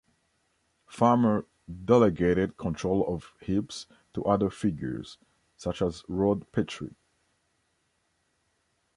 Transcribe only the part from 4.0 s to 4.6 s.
to other